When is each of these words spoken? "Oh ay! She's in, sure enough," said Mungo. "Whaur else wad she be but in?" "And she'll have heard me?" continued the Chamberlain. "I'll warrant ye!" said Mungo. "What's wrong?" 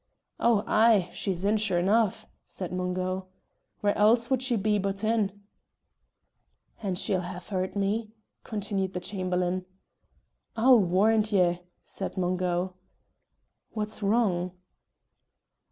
"Oh 0.39 0.63
ay! 0.65 1.11
She's 1.13 1.45
in, 1.45 1.57
sure 1.57 1.77
enough," 1.77 2.27
said 2.43 2.73
Mungo. 2.73 3.27
"Whaur 3.83 3.93
else 3.95 4.31
wad 4.31 4.41
she 4.41 4.55
be 4.55 4.79
but 4.79 5.03
in?" 5.03 5.41
"And 6.81 6.97
she'll 6.97 7.21
have 7.21 7.49
heard 7.49 7.75
me?" 7.75 8.09
continued 8.43 8.93
the 8.93 8.99
Chamberlain. 8.99 9.63
"I'll 10.57 10.79
warrant 10.79 11.31
ye!" 11.31 11.59
said 11.83 12.17
Mungo. 12.17 12.73
"What's 13.73 14.01
wrong?" 14.01 14.53